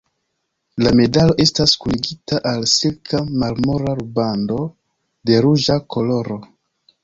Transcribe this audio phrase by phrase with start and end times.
[0.85, 4.61] La medalo estas kunigita al silka marmora rubando
[5.31, 6.45] de ruĝa koloro.